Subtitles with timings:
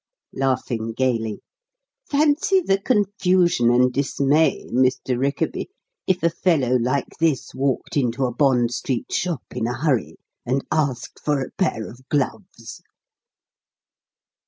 [0.33, 1.41] laughing gaily.
[2.09, 5.15] "Fancy the confusion and dismay, Mr.
[5.19, 5.69] Rickaby,
[6.07, 10.65] if a fellow like this walked into a Bond Street shop in a hurry and
[10.71, 12.81] asked for a pair of gloves."